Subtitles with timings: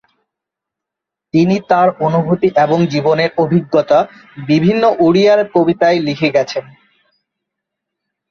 [1.33, 3.99] তিনি তাঁর অনুভূতি এবং জীবনের অভিজ্ঞতা
[4.47, 6.65] বিভিন্ন ওড়িয়া কবিতায় লিখে গেছেন।